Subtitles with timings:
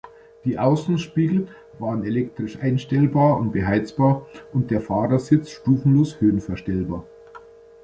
[0.45, 7.03] Die Außenspiegel waren elektrisch einstellbar und beheizbar, und der Fahrersitz stufenlos höhenverstellbar.